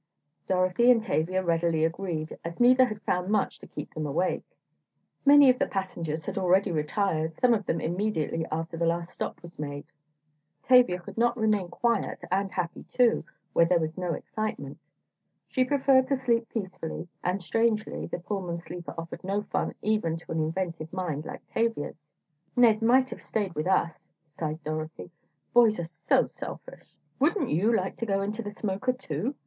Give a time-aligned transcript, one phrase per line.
[0.47, 4.41] Dorothy and Tavia readily agreed, as neither had found much to keep them awake.
[5.27, 9.39] Many of the passengers had already retired, some of them immediately after the last stop
[9.43, 9.85] was made.
[10.63, 14.79] Tavia could not remain quiet, and happy too, where there was no excitement.
[15.47, 20.39] She preferred to sleep peacefully—and strangely, the Pullman sleeper offered no fun even to an
[20.39, 22.07] inventive mind like Tavia's.
[22.55, 25.11] "Ned might have stayed with us," sighed Dorothy.
[25.53, 29.35] "Boys are so selfish." "Wouldn't you like to go into the smoker too?"